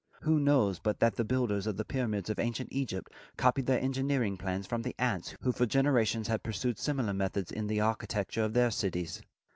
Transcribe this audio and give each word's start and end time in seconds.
Who 0.21 0.39
knows 0.39 0.79
but 0.79 0.99
that 0.99 1.15
the 1.15 1.23
builders 1.23 1.67
of 1.67 1.77
the 1.77 1.85
pyramids 1.85 2.31
of 2.31 2.39
ancient 2.39 2.69
Egypt 2.71 3.11
copied 3.37 3.67
their 3.67 3.79
engineering 3.79 4.35
plans 4.35 4.65
from 4.65 4.81
the 4.81 4.95
ants 4.97 5.35
who 5.41 5.51
for 5.51 5.67
generations 5.67 6.27
had 6.27 6.41
pursued 6.41 6.79
similar 6.79 7.13
methods 7.13 7.51
in 7.51 7.67
the 7.67 7.81
architecture 7.81 8.41
of 8.43 8.55
their 8.55 8.71
cities? 8.71 9.21